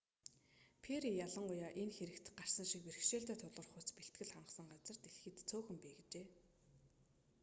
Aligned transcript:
перри 0.83 1.09
ялангуяа 1.25 1.71
энэ 1.81 1.95
хэрэгт 1.97 2.27
гарсан 2.39 2.65
шиг 2.69 2.81
бэрхшээлтэй 2.85 3.37
тулгарахуйц 3.39 3.89
бэлтгэл 3.97 4.33
хангасан 4.35 4.67
газар 4.73 4.97
дэлхийд 5.01 5.37
цөөхөн 5.49 5.77
бий 5.81 5.93
гэжээ 5.99 6.25